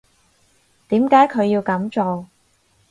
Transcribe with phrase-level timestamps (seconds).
[0.87, 2.25] 點解佢要噉做？